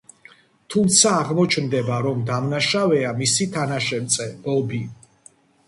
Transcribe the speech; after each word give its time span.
თუმცა, 0.75 1.11
აღმოჩნდება, 1.23 1.99
რომ 2.07 2.25
დამნაშავეა 2.31 3.13
მისი 3.21 3.49
თანაშემწე, 3.59 4.29
ბობი. 4.49 4.85